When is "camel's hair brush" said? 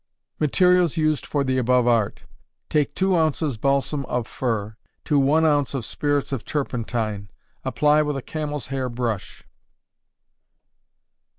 8.23-9.43